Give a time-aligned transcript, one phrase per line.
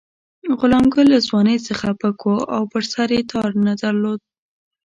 [0.59, 4.19] غلام ګل له ځوانۍ څخه پک وو او پر سر یې تار نه درلود.